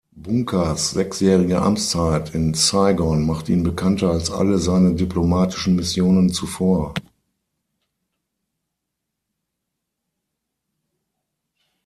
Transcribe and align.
Bunkers 0.15 0.89
sechsjährige 0.93 1.61
Amtszeit 1.61 2.33
in 2.33 2.55
Saigon 2.55 3.23
machte 3.23 3.51
ihn 3.51 3.61
bekannter 3.61 4.09
als 4.09 4.31
alle 4.31 4.57
seine 4.57 4.95
diplomatischen 4.95 5.75
Missionen 5.75 6.31
zuvor. 6.31 6.95